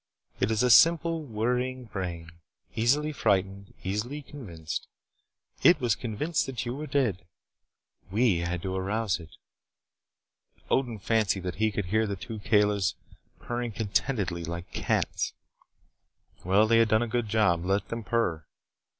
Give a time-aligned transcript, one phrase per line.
[0.39, 2.31] It is a simple, worrying brain.
[2.75, 3.71] Easily frightened.
[3.83, 4.87] Easily convinced.
[5.61, 7.23] It was convinced that you were dead.
[8.09, 9.35] We had to arouse it."
[10.71, 12.95] Odin fancied that he could hear the two Kalis
[13.37, 15.33] purring contentedly like cats.
[16.43, 17.63] Well, they had done a good job.
[17.63, 18.47] Let them purr.